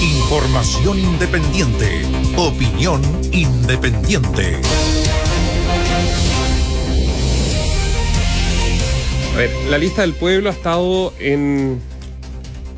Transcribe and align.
Información 0.00 0.98
independiente. 0.98 2.02
Opinión 2.38 3.02
independiente. 3.32 4.56
A 9.34 9.36
ver, 9.36 9.50
la 9.68 9.76
lista 9.76 10.00
del 10.00 10.14
pueblo 10.14 10.48
ha 10.48 10.52
estado 10.52 11.12
en. 11.18 11.78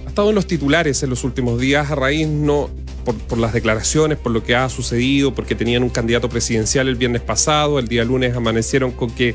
ha 0.05 0.09
estado 0.09 0.31
en 0.31 0.35
los 0.35 0.49
titulares 0.49 1.01
en 1.05 1.11
los 1.11 1.23
últimos 1.23 1.61
días 1.61 1.93
a 1.93 1.95
raíz 1.95 2.27
no. 2.27 2.69
Por, 3.05 3.15
por 3.17 3.39
las 3.39 3.53
declaraciones, 3.53 4.19
por 4.19 4.33
lo 4.33 4.43
que 4.43 4.55
ha 4.55 4.69
sucedido, 4.69 5.35
porque 5.35 5.55
tenían 5.55 5.83
un 5.83 5.91
candidato 5.91 6.29
presidencial 6.29 6.87
el 6.87 6.95
viernes 6.97 7.23
pasado, 7.23 7.79
el 7.81 7.89
día 7.89 8.05
lunes 8.05 8.37
amanecieron 8.37 8.93
con 8.93 9.11
que 9.11 9.35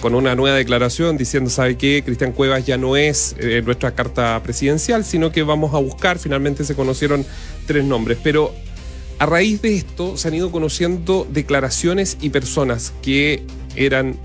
con 0.00 0.14
una 0.14 0.34
nueva 0.34 0.56
declaración 0.56 1.16
diciendo, 1.16 1.50
¿sabe 1.50 1.76
qué? 1.76 2.02
Cristian 2.04 2.32
Cuevas 2.32 2.66
ya 2.66 2.76
no 2.76 2.96
es 2.96 3.34
eh, 3.38 3.62
nuestra 3.64 3.94
carta 3.94 4.40
presidencial, 4.42 5.04
sino 5.04 5.32
que 5.32 5.42
vamos 5.42 5.74
a 5.74 5.78
buscar, 5.78 6.18
finalmente 6.18 6.64
se 6.64 6.74
conocieron 6.74 7.24
tres 7.66 7.84
nombres. 7.84 8.18
Pero 8.22 8.52
a 9.18 9.26
raíz 9.26 9.62
de 9.62 9.74
esto 9.74 10.16
se 10.16 10.28
han 10.28 10.34
ido 10.34 10.50
conociendo 10.50 11.26
declaraciones 11.30 12.18
y 12.20 12.30
personas 12.30 12.92
que 13.02 13.42
eran, 13.74 14.16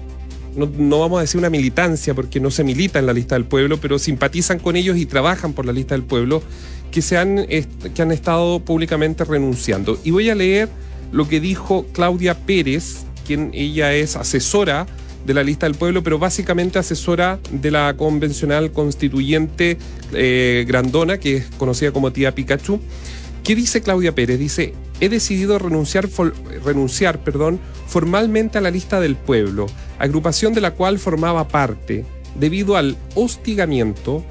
no, 0.56 0.70
no 0.78 1.00
vamos 1.00 1.20
a 1.20 1.22
decir 1.22 1.40
una 1.40 1.50
militancia, 1.50 2.14
porque 2.14 2.40
no 2.40 2.52
se 2.52 2.64
milita 2.64 3.00
en 3.00 3.06
la 3.06 3.14
lista 3.14 3.36
del 3.36 3.46
pueblo, 3.46 3.78
pero 3.78 4.00
simpatizan 4.00 4.60
con 4.60 4.76
ellos 4.76 4.98
y 4.98 5.06
trabajan 5.06 5.54
por 5.54 5.66
la 5.66 5.72
lista 5.72 5.96
del 5.96 6.04
pueblo, 6.04 6.44
que, 6.92 7.02
se 7.02 7.18
han, 7.18 7.48
que 7.48 8.02
han 8.02 8.12
estado 8.12 8.60
públicamente 8.60 9.24
renunciando. 9.24 9.98
Y 10.04 10.12
voy 10.12 10.30
a 10.30 10.36
leer 10.36 10.70
lo 11.12 11.28
que 11.28 11.40
dijo 11.40 11.86
Claudia 11.94 12.38
Pérez, 12.38 13.04
quien 13.26 13.52
ella 13.54 13.94
es 13.94 14.16
asesora 14.16 14.88
de 15.26 15.34
la 15.34 15.44
lista 15.44 15.66
del 15.66 15.76
pueblo, 15.76 16.04
pero 16.04 16.20
básicamente 16.20 16.80
asesora 16.80 17.40
de 17.52 17.72
la 17.72 17.96
convencional 17.96 18.72
constituyente 18.72 19.78
eh, 20.14 20.66
Grandona, 20.68 21.18
que 21.18 21.38
es 21.38 21.46
conocida 21.58 21.92
como 21.92 22.12
tía 22.12 22.34
Pikachu. 22.34 22.80
¿Qué 23.44 23.56
dice 23.56 23.82
Claudia 23.82 24.14
Pérez? 24.14 24.40
Dice, 24.40 24.74
he 25.00 25.10
decidido 25.10 25.58
renunciar, 25.58 26.08
renunciar 26.64 27.24
perdón, 27.24 27.60
formalmente 27.88 28.58
a 28.58 28.62
la 28.62 28.72
lista 28.72 29.00
del 29.00 29.16
pueblo, 29.16 29.68
agrupación 30.00 30.54
de 30.54 30.62
la 30.62 30.72
cual 30.72 31.00
formaba 31.00 31.48
parte, 31.48 32.06
debido 32.36 32.78
al 32.78 32.98
hostigamiento, 33.16 34.24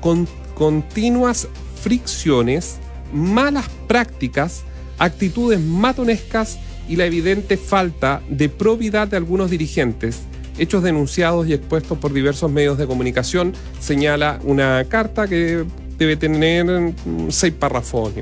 con 0.00 0.26
continuas 0.54 1.48
fricciones, 1.80 2.76
malas 3.12 3.68
prácticas, 3.86 4.64
actitudes 4.98 5.60
matonescas 5.60 6.58
y 6.88 6.96
la 6.96 7.04
evidente 7.04 7.56
falta 7.56 8.22
de 8.28 8.48
probidad 8.48 9.08
de 9.08 9.16
algunos 9.16 9.50
dirigentes, 9.50 10.20
hechos 10.58 10.82
denunciados 10.82 11.46
y 11.46 11.52
expuestos 11.52 11.98
por 11.98 12.12
diversos 12.12 12.50
medios 12.50 12.78
de 12.78 12.86
comunicación, 12.86 13.52
señala 13.80 14.38
una 14.44 14.84
carta 14.88 15.26
que 15.26 15.64
debe 15.98 16.16
tener 16.16 16.66
mm, 16.66 17.30
seis 17.30 17.52
párrafos. 17.52 18.12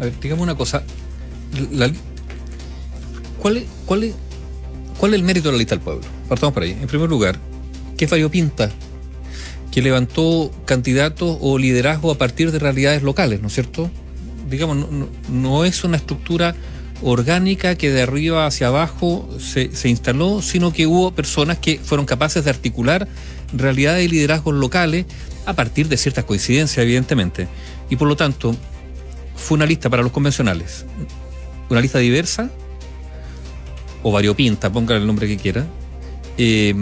A 0.00 0.04
ver, 0.04 0.20
digamos 0.20 0.42
una 0.42 0.54
cosa. 0.54 0.82
¿cuál, 3.40 3.56
es, 3.56 3.64
cuál, 3.86 4.04
es, 4.04 4.14
¿Cuál 4.98 5.14
es 5.14 5.20
el 5.20 5.26
mérito 5.26 5.48
de 5.48 5.52
la 5.52 5.58
lista 5.58 5.74
del 5.74 5.82
pueblo? 5.82 6.02
Partamos 6.28 6.52
por 6.52 6.62
ahí. 6.62 6.72
En 6.72 6.86
primer 6.86 7.08
lugar, 7.08 7.38
que 7.96 8.04
es 8.04 8.10
variopinta, 8.10 8.70
que 9.70 9.82
levantó 9.82 10.50
candidatos 10.64 11.38
o 11.40 11.58
liderazgo 11.58 12.10
a 12.10 12.18
partir 12.18 12.50
de 12.50 12.58
realidades 12.58 13.02
locales, 13.02 13.40
¿no 13.40 13.48
es 13.48 13.54
cierto? 13.54 13.90
Digamos, 14.48 14.76
no, 14.76 15.08
no 15.28 15.64
es 15.64 15.82
una 15.84 15.96
estructura 15.96 16.54
orgánica 17.02 17.74
que 17.76 17.90
de 17.90 18.02
arriba 18.02 18.46
hacia 18.46 18.68
abajo 18.68 19.28
se, 19.38 19.74
se, 19.74 19.88
instaló, 19.88 20.42
sino 20.42 20.72
que 20.72 20.86
hubo 20.86 21.12
personas 21.12 21.58
que 21.58 21.78
fueron 21.78 22.06
capaces 22.06 22.44
de 22.44 22.50
articular 22.50 23.08
realidades 23.52 24.04
y 24.04 24.08
liderazgos 24.08 24.54
locales 24.54 25.06
a 25.44 25.54
partir 25.54 25.88
de 25.88 25.96
ciertas 25.96 26.24
coincidencias, 26.24 26.82
evidentemente. 26.82 27.48
Y 27.90 27.96
por 27.96 28.08
lo 28.08 28.16
tanto, 28.16 28.56
fue 29.36 29.56
una 29.56 29.66
lista 29.66 29.88
para 29.88 30.02
los 30.02 30.12
convencionales, 30.12 30.84
una 31.68 31.80
lista 31.80 31.98
diversa 31.98 32.50
o 34.02 34.12
variopinta, 34.12 34.72
pongan 34.72 34.98
el 34.98 35.06
nombre 35.06 35.28
que 35.28 35.36
quiera, 35.36 35.66
eh, 36.38 36.74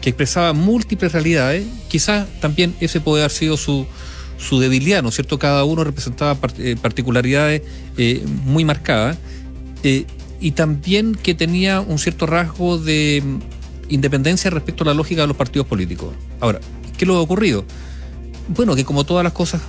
que 0.00 0.10
expresaba 0.10 0.52
múltiples 0.52 1.12
realidades. 1.12 1.66
Quizás 1.88 2.26
también 2.40 2.74
ese 2.80 3.00
puede 3.00 3.22
haber 3.22 3.32
sido 3.32 3.56
su, 3.56 3.86
su 4.38 4.60
debilidad, 4.60 5.02
¿no 5.02 5.08
es 5.08 5.14
cierto? 5.14 5.38
Cada 5.38 5.64
uno 5.64 5.84
representaba 5.84 6.34
particularidades 6.34 7.62
eh, 7.96 8.22
muy 8.44 8.64
marcadas. 8.64 9.16
Eh, 9.86 10.04
y 10.40 10.50
también 10.50 11.14
que 11.14 11.32
tenía 11.36 11.80
un 11.80 12.00
cierto 12.00 12.26
rasgo 12.26 12.76
de 12.76 13.22
independencia 13.88 14.50
respecto 14.50 14.82
a 14.82 14.88
la 14.88 14.94
lógica 14.94 15.20
de 15.20 15.28
los 15.28 15.36
partidos 15.36 15.68
políticos. 15.68 16.12
Ahora, 16.40 16.58
¿qué 16.98 17.04
es 17.04 17.08
lo 17.08 17.16
ha 17.16 17.20
ocurrido? 17.20 17.64
Bueno, 18.48 18.74
que 18.74 18.84
como 18.84 19.04
todas 19.06 19.22
las 19.22 19.32
cosas 19.32 19.62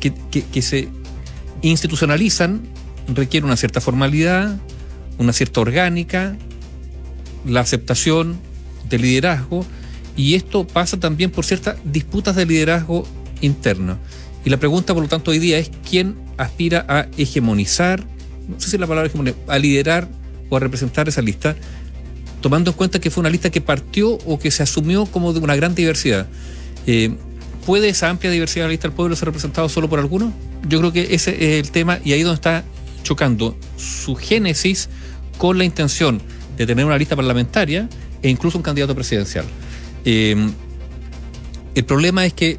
que, 0.00 0.12
que, 0.12 0.62
se 0.62 0.88
institucionalizan, 1.62 2.62
requiere 3.06 3.46
una 3.46 3.56
cierta 3.56 3.80
formalidad, 3.80 4.58
una 5.18 5.32
cierta 5.32 5.60
orgánica, 5.60 6.36
la 7.46 7.60
aceptación 7.60 8.36
del 8.90 9.02
liderazgo, 9.02 9.64
y 10.16 10.34
esto 10.34 10.66
pasa 10.66 10.98
también 10.98 11.30
por 11.30 11.44
ciertas 11.44 11.76
disputas 11.84 12.34
de 12.34 12.46
liderazgo 12.46 13.06
interno. 13.42 13.96
Y 14.44 14.50
la 14.50 14.56
pregunta, 14.56 14.92
por 14.92 15.04
lo 15.04 15.08
tanto, 15.08 15.30
hoy 15.30 15.38
día 15.38 15.58
es 15.58 15.70
quién 15.88 16.16
aspira 16.36 16.84
a 16.88 17.06
hegemonizar 17.16 18.13
no 18.48 18.60
sé 18.60 18.70
si 18.70 18.78
la 18.78 18.86
palabra 18.86 19.10
es 19.12 19.34
a 19.48 19.58
liderar 19.58 20.08
o 20.48 20.56
a 20.56 20.60
representar 20.60 21.08
esa 21.08 21.22
lista, 21.22 21.56
tomando 22.40 22.70
en 22.70 22.76
cuenta 22.76 22.98
que 23.00 23.10
fue 23.10 23.22
una 23.22 23.30
lista 23.30 23.50
que 23.50 23.60
partió 23.60 24.12
o 24.26 24.38
que 24.38 24.50
se 24.50 24.62
asumió 24.62 25.06
como 25.06 25.32
de 25.32 25.40
una 25.40 25.56
gran 25.56 25.74
diversidad. 25.74 26.26
Eh, 26.86 27.14
¿Puede 27.64 27.88
esa 27.88 28.10
amplia 28.10 28.30
diversidad 28.30 28.64
de 28.64 28.68
la 28.68 28.72
lista 28.72 28.88
del 28.88 28.94
pueblo 28.94 29.16
ser 29.16 29.26
representada 29.26 29.68
solo 29.68 29.88
por 29.88 29.98
algunos? 29.98 30.32
Yo 30.68 30.78
creo 30.80 30.92
que 30.92 31.14
ese 31.14 31.30
es 31.32 31.64
el 31.64 31.70
tema 31.70 31.98
y 32.04 32.12
ahí 32.12 32.22
donde 32.22 32.34
está 32.34 32.64
chocando 33.02 33.56
su 33.76 34.14
génesis 34.14 34.90
con 35.38 35.56
la 35.56 35.64
intención 35.64 36.20
de 36.56 36.66
tener 36.66 36.84
una 36.84 36.98
lista 36.98 37.16
parlamentaria 37.16 37.88
e 38.22 38.28
incluso 38.28 38.58
un 38.58 38.62
candidato 38.62 38.94
presidencial. 38.94 39.46
Eh, 40.04 40.36
el 41.74 41.84
problema 41.84 42.24
es 42.26 42.34
que, 42.34 42.58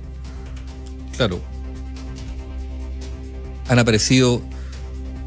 claro, 1.16 1.40
han 3.68 3.80
aparecido 3.80 4.42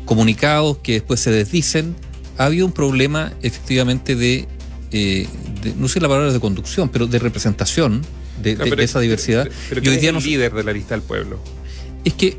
comunicados 0.09 0.79
que 0.79 0.95
después 0.95 1.21
se 1.21 1.31
desdicen, 1.31 1.95
ha 2.39 2.47
habido 2.47 2.65
un 2.65 2.73
problema 2.73 3.35
efectivamente 3.43 4.17
de, 4.17 4.49
eh, 4.91 5.29
de 5.63 5.75
no 5.75 5.87
sé 5.87 6.01
la 6.01 6.09
palabra 6.09 6.33
de 6.33 6.41
conducción, 6.41 6.89
pero 6.89 7.07
de 7.07 7.19
representación 7.19 8.03
de, 8.43 8.57
no, 8.57 8.65
de, 8.65 8.75
de 8.75 8.85
esa 8.85 9.01
diversidad. 9.01 9.45
Pero, 9.69 9.83
pero 9.83 9.93
hoy 9.93 9.99
día 9.99 10.11
es 10.11 10.17
el 10.17 10.25
líder 10.25 10.55
de 10.55 10.65
la 10.65 10.73
lista 10.73 10.95
del 10.95 11.03
pueblo. 11.03 11.39
Es 12.07 12.15
que, 12.15 12.39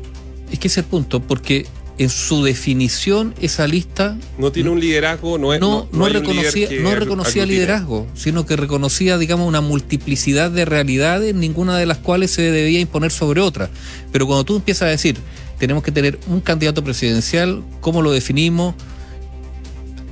es 0.50 0.58
que 0.58 0.66
ese 0.66 0.80
es 0.80 0.84
el 0.84 0.90
punto, 0.90 1.22
porque 1.22 1.64
en 1.98 2.08
su 2.08 2.42
definición 2.42 3.34
esa 3.40 3.68
lista 3.68 4.16
no 4.38 4.50
tiene 4.50 4.70
un 4.70 4.80
liderazgo 4.80 5.36
no 5.36 5.52
es 5.52 5.60
no, 5.60 5.86
no, 5.92 5.98
no 5.98 6.08
reconocía 6.08 6.68
no 6.80 6.94
reconocía 6.94 7.44
liderazgo 7.44 8.06
sino 8.14 8.46
que 8.46 8.56
reconocía 8.56 9.18
digamos 9.18 9.46
una 9.46 9.60
multiplicidad 9.60 10.50
de 10.50 10.64
realidades 10.64 11.34
ninguna 11.34 11.76
de 11.76 11.84
las 11.84 11.98
cuales 11.98 12.30
se 12.30 12.40
debía 12.40 12.80
imponer 12.80 13.10
sobre 13.10 13.42
otra 13.42 13.68
pero 14.12 14.26
cuando 14.26 14.44
tú 14.44 14.56
empiezas 14.56 14.82
a 14.84 14.86
decir 14.86 15.18
tenemos 15.60 15.84
que 15.84 15.92
tener 15.92 16.18
un 16.26 16.40
candidato 16.40 16.82
presidencial, 16.82 17.62
cómo 17.82 18.00
lo 18.00 18.10
definimos, 18.10 18.74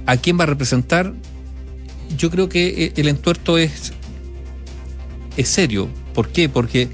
a 0.04 0.18
quién 0.18 0.38
va 0.38 0.42
a 0.42 0.46
representar. 0.46 1.14
Yo 2.16 2.30
creo 2.30 2.50
que 2.50 2.84
eh, 2.84 2.92
el 2.96 3.08
entuerto 3.08 3.56
es, 3.56 3.94
es 5.38 5.48
serio. 5.48 5.88
¿Por 6.12 6.28
qué? 6.28 6.50
Porque 6.50 6.88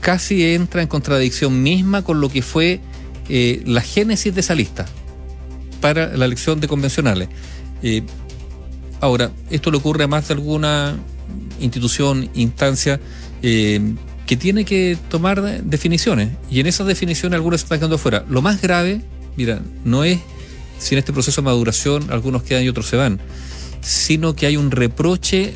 casi 0.00 0.44
entra 0.44 0.82
en 0.82 0.88
contradicción 0.88 1.62
misma 1.62 2.04
con 2.04 2.20
lo 2.20 2.28
que 2.28 2.42
fue 2.42 2.80
eh, 3.30 3.62
la 3.64 3.80
génesis 3.80 4.34
de 4.34 4.40
esa 4.40 4.54
lista 4.54 4.84
para 5.80 6.14
la 6.18 6.26
elección 6.26 6.60
de 6.60 6.68
convencionales. 6.68 7.30
Eh, 7.82 8.02
ahora, 9.00 9.30
esto 9.48 9.70
le 9.70 9.78
ocurre 9.78 10.04
a 10.04 10.06
más 10.06 10.28
de 10.28 10.34
alguna 10.34 10.98
institución, 11.60 12.28
instancia, 12.34 13.00
que 14.26 14.36
tiene 14.36 14.64
que 14.64 14.98
tomar 15.08 15.40
definiciones 15.62 16.30
y 16.50 16.60
en 16.60 16.66
esas 16.66 16.86
definiciones 16.86 17.36
algunas 17.36 17.60
se 17.60 17.66
están 17.66 17.78
quedando 17.78 17.96
fuera. 17.96 18.24
Lo 18.28 18.42
más 18.42 18.60
grave, 18.60 19.00
mira, 19.36 19.60
no 19.84 20.04
es 20.04 20.18
si 20.78 20.94
en 20.94 20.98
este 20.98 21.12
proceso 21.12 21.40
de 21.40 21.46
maduración 21.46 22.10
algunos 22.10 22.42
quedan 22.42 22.64
y 22.64 22.68
otros 22.68 22.86
se 22.86 22.96
van, 22.96 23.20
sino 23.80 24.34
que 24.34 24.46
hay 24.46 24.56
un 24.56 24.70
reproche 24.70 25.54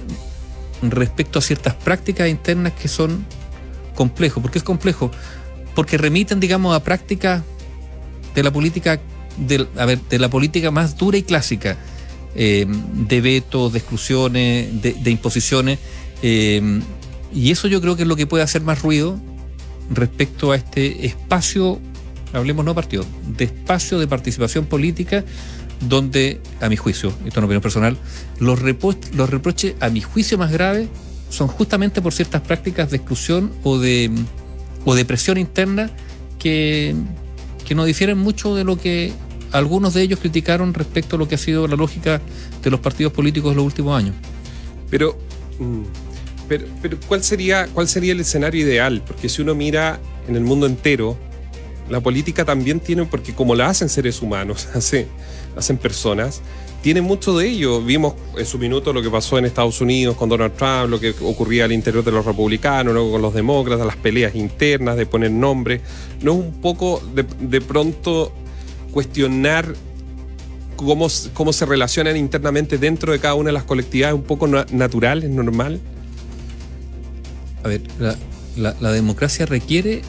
respecto 0.82 1.40
a 1.40 1.42
ciertas 1.42 1.74
prácticas 1.74 2.28
internas 2.28 2.72
que 2.72 2.88
son 2.88 3.26
complejos. 3.94 4.40
¿Por 4.40 4.52
qué 4.52 4.58
es 4.58 4.64
complejo? 4.64 5.10
Porque 5.74 5.98
remiten, 5.98 6.40
digamos, 6.40 6.74
a 6.74 6.82
prácticas 6.82 7.42
de 8.34 8.42
la 8.42 8.52
política, 8.52 9.00
de 9.36 10.18
la 10.18 10.30
política 10.30 10.70
más 10.70 10.96
dura 10.96 11.18
y 11.18 11.22
clásica, 11.24 11.76
eh, 12.36 12.66
de 12.68 13.20
vetos, 13.20 13.72
de 13.72 13.78
exclusiones, 13.80 14.80
de, 14.80 14.94
de 14.94 15.10
imposiciones. 15.10 15.78
Eh, 16.22 16.80
y 17.32 17.50
eso 17.50 17.68
yo 17.68 17.80
creo 17.80 17.96
que 17.96 18.02
es 18.02 18.08
lo 18.08 18.16
que 18.16 18.26
puede 18.26 18.42
hacer 18.42 18.62
más 18.62 18.82
ruido 18.82 19.18
respecto 19.90 20.52
a 20.52 20.56
este 20.56 21.06
espacio, 21.06 21.78
hablemos 22.32 22.64
no 22.64 22.74
partido, 22.74 23.04
de 23.36 23.44
espacio 23.44 23.98
de 23.98 24.06
participación 24.06 24.66
política 24.66 25.24
donde, 25.88 26.40
a 26.60 26.68
mi 26.68 26.76
juicio, 26.76 27.08
esto 27.08 27.28
es 27.28 27.36
una 27.36 27.46
opinión 27.46 27.62
personal, 27.62 27.96
los, 28.38 28.60
los 29.14 29.30
reproches 29.30 29.74
a 29.80 29.88
mi 29.88 30.00
juicio 30.00 30.38
más 30.38 30.52
graves 30.52 30.88
son 31.30 31.48
justamente 31.48 32.02
por 32.02 32.12
ciertas 32.12 32.42
prácticas 32.42 32.90
de 32.90 32.98
exclusión 32.98 33.52
o 33.62 33.78
de, 33.78 34.10
o 34.84 34.94
de 34.94 35.04
presión 35.04 35.38
interna 35.38 35.90
que, 36.38 36.94
que 37.66 37.74
no 37.74 37.84
difieren 37.84 38.18
mucho 38.18 38.54
de 38.54 38.64
lo 38.64 38.76
que 38.76 39.12
algunos 39.52 39.94
de 39.94 40.02
ellos 40.02 40.18
criticaron 40.20 40.74
respecto 40.74 41.16
a 41.16 41.18
lo 41.18 41.28
que 41.28 41.36
ha 41.36 41.38
sido 41.38 41.66
la 41.66 41.76
lógica 41.76 42.20
de 42.62 42.70
los 42.70 42.80
partidos 42.80 43.12
políticos 43.12 43.50
en 43.50 43.56
los 43.56 43.66
últimos 43.66 43.98
años. 43.98 44.14
Pero, 44.90 45.18
pero, 46.50 46.66
pero 46.82 46.98
¿cuál, 47.06 47.22
sería, 47.22 47.68
¿cuál 47.72 47.86
sería 47.86 48.12
el 48.12 48.18
escenario 48.18 48.60
ideal? 48.66 49.04
Porque 49.06 49.28
si 49.28 49.40
uno 49.40 49.54
mira 49.54 50.00
en 50.26 50.34
el 50.34 50.42
mundo 50.42 50.66
entero, 50.66 51.16
la 51.88 52.00
política 52.00 52.44
también 52.44 52.80
tiene, 52.80 53.04
porque 53.04 53.32
como 53.32 53.54
la 53.54 53.68
hacen 53.68 53.88
seres 53.88 54.20
humanos, 54.20 54.66
hace, 54.74 55.06
hacen 55.56 55.76
personas, 55.76 56.42
tiene 56.82 57.02
mucho 57.02 57.38
de 57.38 57.46
ello. 57.46 57.80
Vimos 57.80 58.14
en 58.36 58.44
su 58.44 58.58
minuto 58.58 58.92
lo 58.92 59.00
que 59.00 59.08
pasó 59.08 59.38
en 59.38 59.44
Estados 59.44 59.80
Unidos 59.80 60.16
con 60.16 60.28
Donald 60.28 60.54
Trump, 60.56 60.90
lo 60.90 60.98
que 60.98 61.14
ocurría 61.22 61.66
al 61.66 61.72
interior 61.72 62.02
de 62.02 62.10
los 62.10 62.26
republicanos, 62.26 62.94
luego 62.94 63.12
con 63.12 63.22
los 63.22 63.32
demócratas, 63.32 63.86
las 63.86 63.96
peleas 63.96 64.34
internas 64.34 64.96
de 64.96 65.06
poner 65.06 65.30
nombres. 65.30 65.82
¿No 66.20 66.32
es 66.32 66.38
un 66.38 66.60
poco 66.60 67.00
de, 67.14 67.24
de 67.38 67.60
pronto 67.60 68.32
cuestionar 68.90 69.72
cómo, 70.74 71.06
cómo 71.32 71.52
se 71.52 71.64
relacionan 71.64 72.16
internamente 72.16 72.76
dentro 72.76 73.12
de 73.12 73.20
cada 73.20 73.34
una 73.34 73.50
de 73.50 73.52
las 73.52 73.62
colectividades 73.62 74.16
un 74.16 74.24
poco 74.24 74.48
na 74.48 74.66
natural, 74.72 75.32
normal? 75.32 75.80
A 77.64 77.68
ver, 77.68 77.82
la, 77.98 78.16
la, 78.56 78.76
la 78.80 78.92
democracia 78.92 79.46
requiere 79.46 80.02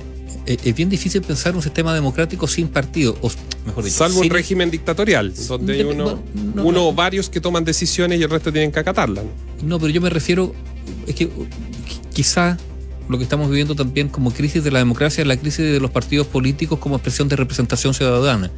eh, 0.45 0.57
es 0.63 0.75
bien 0.75 0.89
difícil 0.89 1.21
pensar 1.21 1.55
un 1.55 1.61
sistema 1.61 1.93
democrático 1.93 2.47
sin 2.47 2.67
partido, 2.67 3.15
o 3.21 3.29
mejor 3.65 3.83
dicho. 3.83 3.97
Salvo 3.97 4.21
sin- 4.21 4.31
un 4.31 4.35
régimen 4.35 4.71
dictatorial, 4.71 5.33
donde 5.47 5.73
hay 5.73 5.83
uno, 5.83 6.19
no, 6.55 6.63
uno 6.63 6.71
no. 6.71 6.87
o 6.87 6.93
varios 6.93 7.29
que 7.29 7.39
toman 7.41 7.63
decisiones 7.63 8.19
y 8.19 8.23
el 8.23 8.29
resto 8.29 8.51
tienen 8.51 8.71
que 8.71 8.79
acatarlas. 8.79 9.23
No, 9.63 9.79
pero 9.79 9.91
yo 9.91 10.01
me 10.01 10.09
refiero, 10.09 10.55
es 11.07 11.13
que 11.15 11.29
quizá 12.13 12.57
lo 13.09 13.17
que 13.17 13.23
estamos 13.25 13.49
viviendo 13.49 13.75
también 13.75 14.07
como 14.07 14.31
crisis 14.31 14.63
de 14.63 14.71
la 14.71 14.79
democracia 14.79 15.21
es 15.21 15.27
la 15.27 15.35
crisis 15.37 15.65
de 15.65 15.79
los 15.79 15.91
partidos 15.91 16.27
políticos 16.27 16.79
como 16.79 16.95
expresión 16.95 17.27
de 17.27 17.35
representación 17.35 17.93
ciudadana. 17.93 18.49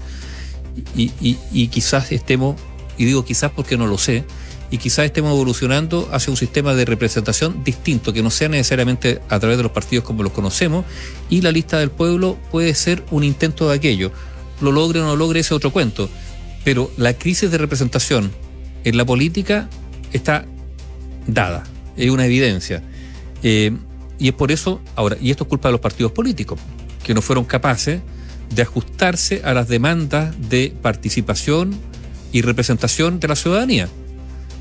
Y, 0.95 1.11
y- 1.21 1.37
y 1.51 1.67
quizás 1.67 2.11
estemos, 2.11 2.55
y 2.97 3.05
digo 3.05 3.25
quizás 3.25 3.51
porque 3.51 3.77
no 3.77 3.87
lo 3.87 3.97
sé, 3.97 4.23
y 4.73 4.79
quizás 4.79 5.05
estemos 5.05 5.33
evolucionando 5.33 6.09
hacia 6.11 6.31
un 6.31 6.37
sistema 6.37 6.73
de 6.73 6.83
representación 6.83 7.63
distinto, 7.63 8.11
que 8.11 8.23
no 8.23 8.31
sea 8.31 8.49
necesariamente 8.49 9.21
a 9.29 9.39
través 9.39 9.57
de 9.57 9.61
los 9.61 9.71
partidos 9.71 10.03
como 10.03 10.23
los 10.23 10.31
conocemos, 10.31 10.83
y 11.29 11.41
la 11.41 11.51
lista 11.51 11.77
del 11.77 11.91
pueblo 11.91 12.39
puede 12.49 12.73
ser 12.73 13.03
un 13.11 13.23
intento 13.23 13.69
de 13.69 13.75
aquello. 13.75 14.11
Lo 14.61 14.71
logre 14.71 14.99
o 14.99 15.05
no 15.05 15.15
logre 15.15 15.41
ese 15.41 15.53
otro 15.53 15.69
cuento. 15.69 16.09
Pero 16.63 16.89
la 16.97 17.13
crisis 17.13 17.51
de 17.51 17.59
representación 17.59 18.31
en 18.83 18.97
la 18.97 19.05
política 19.05 19.69
está 20.11 20.47
dada, 21.27 21.65
es 21.95 22.09
una 22.09 22.25
evidencia. 22.25 22.81
Eh, 23.43 23.77
y 24.17 24.29
es 24.29 24.33
por 24.33 24.51
eso, 24.51 24.81
ahora, 24.95 25.17
y 25.21 25.29
esto 25.29 25.43
es 25.43 25.49
culpa 25.49 25.67
de 25.67 25.73
los 25.73 25.81
partidos 25.81 26.13
políticos, 26.13 26.59
que 27.03 27.13
no 27.13 27.21
fueron 27.21 27.45
capaces 27.45 28.01
de 28.49 28.61
ajustarse 28.63 29.43
a 29.45 29.53
las 29.53 29.67
demandas 29.67 30.33
de 30.49 30.73
participación 30.81 31.75
y 32.31 32.41
representación 32.41 33.19
de 33.19 33.27
la 33.27 33.35
ciudadanía. 33.35 33.87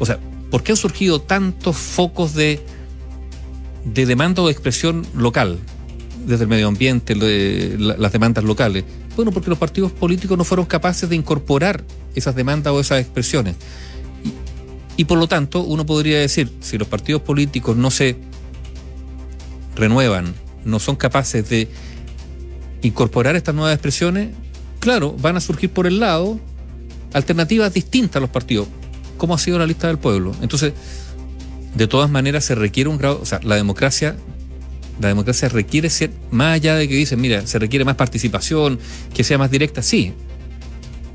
O 0.02 0.04
sea, 0.04 0.19
¿por 0.50 0.64
qué 0.64 0.72
han 0.72 0.76
surgido 0.76 1.20
tantos 1.20 1.76
focos 1.76 2.34
de, 2.34 2.58
de 3.84 4.04
demanda 4.04 4.43
o 4.43 4.46
de 4.46 4.52
expresión 4.52 5.06
local? 5.14 5.60
Desde 6.26 6.43
el 6.43 6.49
medio 6.49 6.66
ambiente, 6.66 7.14
las 7.14 8.10
demandas 8.10 8.43
locales. 8.43 8.82
Bueno, 9.14 9.31
porque 9.31 9.49
los 9.49 9.60
partidos 9.60 9.93
políticos 9.93 10.37
no 10.37 10.43
fueron 10.43 10.66
capaces 10.66 11.08
de 11.08 11.14
incorporar 11.14 11.84
esas 12.16 12.34
demandas 12.34 12.72
o 12.72 12.81
esas 12.81 12.99
expresiones. 12.99 13.54
Y, 14.25 15.02
y 15.02 15.04
por 15.04 15.19
lo 15.19 15.28
tanto, 15.28 15.60
uno 15.60 15.87
podría 15.87 16.19
decir, 16.19 16.52
si 16.58 16.78
los 16.78 16.88
partidos 16.88 17.22
políticos 17.22 17.76
no 17.76 17.93
se 17.93 18.16
renuevan, 19.76 20.34
no 20.64 20.81
son 20.81 20.96
capaces 20.96 21.48
de 21.48 21.69
incorporar 22.82 23.37
estas 23.37 23.55
nuevas 23.55 23.75
expresiones, 23.75 24.31
claro, 24.81 25.12
van 25.12 25.37
a 25.37 25.40
surgir 25.40 25.70
por 25.70 25.87
el 25.87 26.00
lado 26.00 26.40
alternativas 27.12 27.72
distintas 27.72 28.16
a 28.16 28.20
los 28.20 28.31
partidos, 28.31 28.66
como 29.17 29.35
ha 29.35 29.38
sido 29.38 29.59
la 29.59 29.67
lista 29.67 29.87
del 29.87 29.99
pueblo. 29.99 30.35
Entonces, 30.43 30.73
de 31.75 31.87
todas 31.87 32.11
maneras 32.11 32.44
se 32.44 32.55
requiere 32.55 32.91
un 32.91 32.99
grado, 32.99 33.20
o 33.20 33.26
sea, 33.26 33.41
la 33.43 33.56
democracia, 33.56 34.17
la 35.00 35.09
democracia 35.09 35.49
requiere 35.49 35.91
ser, 35.91 36.11
más 36.31 36.55
allá 36.55 36.76
de 36.76 36.88
que 36.88 36.94
dicen, 36.94 37.20
mira, 37.20 37.47
se 37.47 37.59
requiere 37.59 37.85
más 37.85 37.97
participación, 37.97 38.79
que 39.14 39.25
sea 39.25 39.38
más 39.38 39.50
directa, 39.50 39.82
sí, 39.82 40.12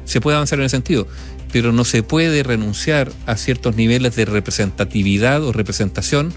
se 0.05 0.21
puede 0.21 0.35
avanzar 0.35 0.59
en 0.59 0.65
ese 0.65 0.75
sentido, 0.77 1.07
pero 1.51 1.71
no 1.71 1.85
se 1.85 2.03
puede 2.03 2.43
renunciar 2.43 3.11
a 3.25 3.37
ciertos 3.37 3.75
niveles 3.75 4.15
de 4.15 4.25
representatividad 4.25 5.43
o 5.43 5.51
representación 5.51 6.33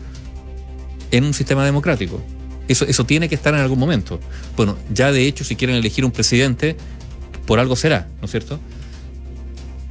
en 1.10 1.24
un 1.24 1.34
sistema 1.34 1.64
democrático. 1.64 2.22
Eso, 2.68 2.84
eso 2.84 3.04
tiene 3.04 3.28
que 3.28 3.34
estar 3.34 3.54
en 3.54 3.60
algún 3.60 3.78
momento. 3.78 4.20
Bueno, 4.56 4.76
ya 4.92 5.10
de 5.10 5.26
hecho, 5.26 5.42
si 5.42 5.56
quieren 5.56 5.76
elegir 5.76 6.04
un 6.04 6.12
presidente, 6.12 6.76
por 7.46 7.58
algo 7.58 7.74
será, 7.74 8.06
¿no 8.20 8.26
es 8.26 8.30
cierto? 8.30 8.60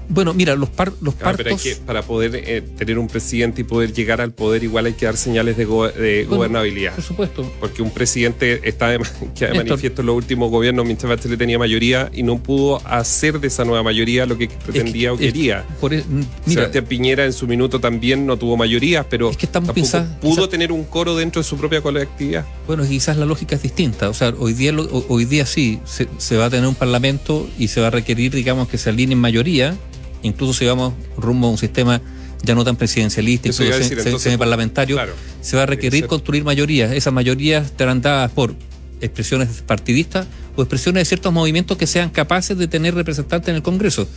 Bueno, 0.10 0.34
mira, 0.34 0.56
los, 0.56 0.70
par- 0.70 0.92
los 1.02 1.14
Ah, 1.22 1.34
pero 1.38 1.50
hay 1.50 1.56
partos... 1.56 1.62
que, 1.64 1.76
para 1.76 2.02
poder 2.02 2.32
eh, 2.36 2.62
tener 2.78 2.98
un 2.98 3.08
presidente 3.08 3.62
y 3.62 3.64
poder 3.64 3.94
llegar 3.94 4.22
al 4.22 4.32
poder, 4.32 4.64
igual 4.64 4.88
hay 4.88 4.94
que 4.94 5.06
dar 5.06 5.16
señales 5.18 5.56
de, 5.56 5.66
go- 5.66 5.88
de 5.88 6.24
Bueno, 6.24 6.38
gobernabilidad. 6.38 6.96
Por 6.96 7.04
supuesto. 7.04 7.52
Porque 7.60 7.82
un 7.84 7.92
presidente 7.92 8.60
está 8.68 8.90
de, 8.90 8.98
queda 9.36 9.50
de 9.52 9.58
manifiesto 9.64 10.02
en 10.02 10.08
los 10.08 10.16
últimos 10.16 10.50
gobiernos, 10.50 10.86
mientras 10.86 11.10
Bachelet 11.10 11.38
tenía 11.38 11.60
mayoría 11.60 12.10
y 12.14 12.24
no 12.24 12.38
pudo 12.42 12.82
hacer 12.88 13.40
de 13.40 13.48
esa 13.50 13.66
nueva 13.66 13.84
mayoría 13.84 14.26
lo 14.26 14.38
que 14.38 14.48
pretendía 14.48 15.10
Es 15.10 15.14
o 15.16 15.18
que- 15.18 15.28
es- 15.28 15.34
quería. 15.34 15.66
por 15.80 15.94
e- 15.94 16.04
mira, 16.10 16.28
Sebastián 16.48 16.86
Piñera 16.86 17.26
en 17.26 17.34
su 17.34 17.46
minuto 17.48 17.80
también 17.80 18.26
no 18.26 18.36
tuvo 18.38 18.58
mayoría, 18.58 19.08
pero 19.08 19.30
Es 19.30 19.38
que 19.38 19.46
tampoco 19.48 19.76
pudo 20.22 20.36
quizás- 20.36 20.50
tener 20.50 20.72
un 20.72 20.86
coro 20.86 21.16
dentro 21.16 21.40
de 21.42 21.48
su 21.48 21.56
propia 21.58 21.82
colectividad. 21.82 22.46
Bueno, 22.66 22.84
quizás 22.88 23.16
la 23.18 23.26
lógica 23.28 23.56
es 23.56 23.62
distinta. 23.62 24.10
O 24.10 24.14
sea, 24.16 24.34
hoy 24.40 24.54
día, 24.54 24.74
hoy 25.08 25.26
día 25.26 25.46
sí, 25.46 25.80
se, 25.86 26.08
se 26.18 26.36
va 26.38 26.46
a 26.46 26.50
tener 26.50 26.68
un 26.68 26.76
parlamento 26.76 27.48
y 27.60 27.68
se 27.68 27.80
va 27.80 27.88
a 27.88 27.92
requerir, 27.92 28.34
digamos, 28.34 28.68
que 28.68 28.78
se 28.80 28.90
alineen 28.90 29.20
mayoría, 29.20 29.76
incluso 30.24 30.54
si 30.54 30.66
vamos 30.66 30.94
rumbo 31.18 31.48
a 31.48 31.52
un 31.52 31.58
sistema 31.58 32.02
ya 32.44 32.56
no 32.56 32.64
tan 32.64 32.76
presidencialista, 32.78 33.50
incluso 33.50 33.64
decir, 33.80 33.98
se- 33.98 34.04
entonces, 34.04 34.22
semiparlamentario, 34.24 34.96
claro, 34.96 35.14
se 35.42 35.58
va 35.58 35.64
a 35.64 35.66
requerir 35.66 36.08
construir 36.08 36.44
mayorías. 36.44 36.92
Esas 36.94 37.12
mayorías 37.14 37.66
estarán 37.66 38.02
dadas 38.02 38.32
por 38.32 38.56
expresiones 39.02 39.62
partidistas 39.66 40.28
o 40.56 40.62
expresiones 40.62 41.02
de 41.02 41.06
ciertos 41.06 41.32
movimientos 41.34 41.78
que 41.78 41.88
sean 41.88 42.10
capaces 42.10 42.58
de 42.58 42.68
tener 42.68 42.96
representantes 42.96 43.50
en 43.50 43.56
el 43.56 43.62
Congreso. 43.62 44.08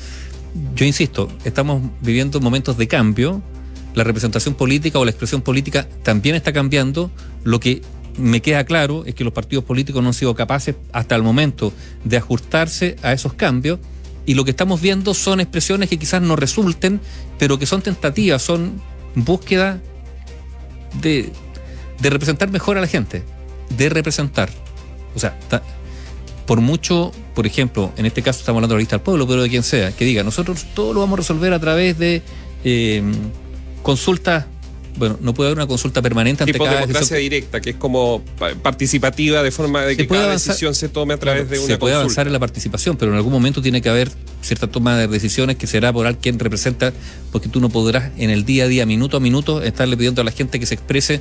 Yo 0.76 0.84
insisto, 0.84 1.28
estamos 1.44 1.82
viviendo 2.00 2.40
momentos 2.40 2.76
de 2.76 2.86
cambio, 2.88 3.42
la 3.94 4.04
representación 4.04 4.54
política 4.54 4.98
o 4.98 5.04
la 5.04 5.10
expresión 5.10 5.42
política 5.42 5.88
también 6.02 6.34
está 6.34 6.52
cambiando, 6.52 7.10
lo 7.44 7.58
que 7.60 7.82
me 8.18 8.40
queda 8.42 8.64
claro 8.64 9.04
es 9.06 9.14
que 9.14 9.24
los 9.24 9.32
partidos 9.32 9.64
políticos 9.64 10.02
no 10.02 10.08
han 10.10 10.14
sido 10.14 10.34
capaces 10.34 10.74
hasta 10.92 11.14
el 11.16 11.22
momento 11.22 11.72
de 12.04 12.16
ajustarse 12.18 12.96
a 13.02 13.12
esos 13.12 13.32
cambios 13.34 13.78
y 14.26 14.34
lo 14.34 14.44
que 14.44 14.50
estamos 14.50 14.80
viendo 14.80 15.14
son 15.14 15.40
expresiones 15.40 15.88
que 15.88 15.98
quizás 15.98 16.22
no 16.22 16.36
resulten, 16.36 17.00
pero 17.38 17.58
que 17.58 17.66
son 17.66 17.82
tentativas, 17.82 18.42
son 18.42 18.80
búsqueda 19.14 19.80
de, 21.00 21.32
de 22.00 22.10
representar 22.10 22.50
mejor 22.50 22.78
a 22.78 22.80
la 22.80 22.86
gente, 22.86 23.22
de 23.76 23.88
representar. 23.88 24.50
O 25.14 25.18
sea, 25.18 25.38
por 26.46 26.60
mucho, 26.60 27.12
por 27.34 27.46
ejemplo, 27.46 27.92
en 27.96 28.06
este 28.06 28.22
caso 28.22 28.40
estamos 28.40 28.58
hablando 28.58 28.74
de 28.74 28.78
la 28.78 28.82
lista 28.82 28.96
del 28.96 29.04
pueblo, 29.04 29.26
pero 29.26 29.42
de 29.42 29.48
quien 29.48 29.62
sea, 29.62 29.92
que 29.92 30.04
diga, 30.04 30.22
nosotros 30.22 30.66
todo 30.74 30.92
lo 30.92 31.00
vamos 31.00 31.14
a 31.18 31.22
resolver 31.22 31.52
a 31.52 31.58
través 31.58 31.98
de 31.98 32.22
eh, 32.64 33.02
consultas, 33.82 34.46
bueno, 34.96 35.18
no 35.22 35.32
puede 35.32 35.48
haber 35.48 35.58
una 35.58 35.66
consulta 35.66 36.02
permanente 36.02 36.42
ante 36.42 36.52
Tipo 36.52 36.64
cada 36.64 36.80
democracia 36.80 37.16
decisión. 37.16 37.20
directa, 37.30 37.60
que 37.60 37.70
es 37.70 37.76
como 37.76 38.22
pa- 38.38 38.54
participativa 38.54 39.42
de 39.42 39.50
forma 39.50 39.82
de 39.82 39.96
que 39.96 40.06
cada 40.06 40.24
avanzar- 40.24 40.48
decisión 40.52 40.74
se 40.74 40.88
tome 40.88 41.14
a 41.14 41.18
través 41.18 41.48
de 41.48 41.58
una 41.58 41.66
se 41.66 41.78
puede 41.78 41.94
consulta. 41.94 41.98
avanzar 42.00 42.26
en 42.26 42.32
la 42.34 42.38
participación, 42.38 42.96
pero 42.96 43.10
en 43.12 43.16
algún 43.16 43.32
momento 43.32 43.62
tiene 43.62 43.80
que 43.80 43.88
haber 43.88 44.10
cierta 44.42 44.66
toma 44.66 44.96
de 44.98 45.08
decisiones 45.08 45.56
que 45.56 45.66
será 45.66 45.92
por 45.92 46.06
alguien 46.06 46.38
representa, 46.38 46.92
porque 47.32 47.48
tú 47.48 47.60
no 47.60 47.68
podrás 47.70 48.10
en 48.18 48.30
el 48.30 48.44
día 48.44 48.64
a 48.64 48.68
día, 48.68 48.84
minuto 48.86 49.16
a 49.16 49.20
minuto, 49.20 49.62
estarle 49.62 49.96
pidiendo 49.96 50.20
a 50.20 50.24
la 50.24 50.30
gente 50.30 50.60
que 50.60 50.66
se 50.66 50.74
exprese 50.74 51.20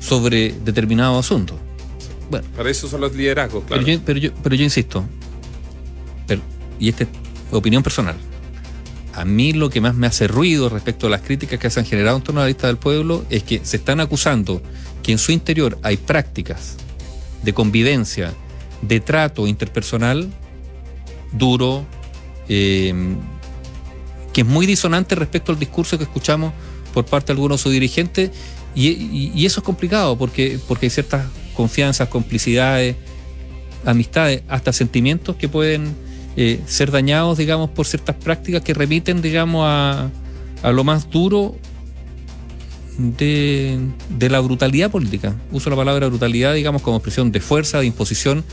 sobre 0.00 0.52
determinado 0.64 1.18
asunto. 1.18 1.58
Bueno, 2.30 2.46
Para 2.56 2.70
eso 2.70 2.88
son 2.88 3.02
los 3.02 3.14
liderazgos, 3.14 3.62
claro. 3.64 3.82
pero, 3.84 3.96
yo, 3.98 4.02
pero, 4.04 4.18
yo, 4.18 4.30
pero 4.42 4.54
yo 4.56 4.64
insisto, 4.64 5.04
pero, 6.26 6.40
y 6.80 6.88
esta 6.88 7.04
es 7.04 7.08
opinión 7.52 7.82
personal, 7.82 8.16
a 9.14 9.24
mí 9.24 9.52
lo 9.52 9.68
que 9.70 9.80
más 9.80 9.94
me 9.94 10.06
hace 10.06 10.26
ruido 10.28 10.68
respecto 10.68 11.06
a 11.06 11.10
las 11.10 11.20
críticas 11.22 11.58
que 11.58 11.68
se 11.70 11.80
han 11.80 11.86
generado 11.86 12.16
en 12.16 12.22
torno 12.22 12.40
a 12.40 12.44
la 12.44 12.48
lista 12.48 12.66
del 12.66 12.76
pueblo 12.78 13.24
es 13.30 13.42
que 13.42 13.60
se 13.64 13.76
están 13.76 14.00
acusando 14.00 14.62
que 15.02 15.12
en 15.12 15.18
su 15.18 15.32
interior 15.32 15.78
hay 15.82 15.96
prácticas 15.96 16.76
de 17.42 17.52
convivencia, 17.52 18.32
de 18.82 19.00
trato 19.00 19.46
interpersonal 19.46 20.28
duro, 21.32 21.84
eh, 22.48 22.94
que 24.32 24.42
es 24.42 24.46
muy 24.46 24.64
disonante 24.66 25.14
respecto 25.14 25.52
al 25.52 25.58
discurso 25.58 25.98
que 25.98 26.04
escuchamos 26.04 26.52
por 26.94 27.04
parte 27.04 27.28
de 27.28 27.32
algunos 27.34 27.58
de 27.60 27.62
sus 27.64 27.72
dirigentes, 27.72 28.30
y, 28.74 28.88
y- 28.88 29.32
y 29.34 29.44
eso 29.46 29.60
es 29.60 29.64
complicado 29.64 30.16
porque, 30.16 30.58
porque 30.68 30.86
hay 30.86 30.90
ciertas 30.90 31.26
confianzas, 31.54 32.08
complicidades, 32.08 32.96
amistades, 33.84 34.42
hasta 34.48 34.72
sentimientos 34.72 35.36
que 35.36 35.48
pueden 35.48 35.94
eh, 36.36 36.60
ser 36.66 36.90
dañados, 36.90 37.38
digamos, 37.38 37.70
por 37.70 37.86
ciertas 37.86 38.16
prácticas 38.16 38.62
que 38.62 38.74
remiten, 38.74 39.22
digamos, 39.22 39.64
a, 39.66 40.10
a 40.62 40.72
lo 40.72 40.84
más 40.84 41.10
duro 41.10 41.56
de, 42.98 43.78
de 44.08 44.30
la 44.30 44.40
brutalidad 44.40 44.90
política. 44.90 45.34
Uso 45.50 45.70
la 45.70 45.76
palabra 45.76 46.08
brutalidad, 46.08 46.54
digamos, 46.54 46.82
como 46.82 46.96
expresión 46.98 47.32
de 47.32 47.40
fuerza, 47.40 47.80
de 47.80 47.86
imposición, 47.86 48.44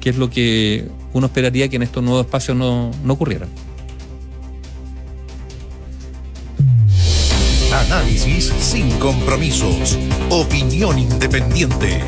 que 0.00 0.10
es 0.10 0.16
lo 0.16 0.30
que 0.30 0.88
uno 1.12 1.26
esperaría 1.26 1.68
que 1.68 1.76
en 1.76 1.82
estos 1.82 2.02
nuevos 2.02 2.24
espacios 2.26 2.56
no, 2.56 2.90
no 3.04 3.12
ocurriera. 3.12 3.46
Análisis 7.72 8.52
sin 8.60 8.90
compromisos. 8.98 9.98
Opinión 10.30 10.98
independiente. 10.98 12.00